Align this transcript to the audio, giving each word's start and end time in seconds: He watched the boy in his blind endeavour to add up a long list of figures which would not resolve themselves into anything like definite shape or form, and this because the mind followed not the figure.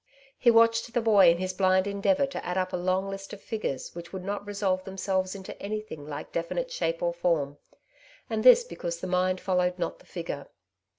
He 0.35 0.49
watched 0.49 0.91
the 0.91 0.99
boy 0.99 1.29
in 1.29 1.37
his 1.37 1.53
blind 1.53 1.85
endeavour 1.85 2.25
to 2.25 2.43
add 2.43 2.57
up 2.57 2.73
a 2.73 2.75
long 2.75 3.07
list 3.07 3.33
of 3.33 3.39
figures 3.43 3.93
which 3.93 4.11
would 4.11 4.23
not 4.23 4.47
resolve 4.47 4.83
themselves 4.83 5.35
into 5.35 5.55
anything 5.61 6.07
like 6.07 6.31
definite 6.31 6.71
shape 6.71 7.03
or 7.03 7.13
form, 7.13 7.59
and 8.27 8.43
this 8.43 8.63
because 8.63 8.99
the 8.99 9.05
mind 9.05 9.39
followed 9.39 9.77
not 9.77 9.99
the 9.99 10.07
figure. 10.07 10.47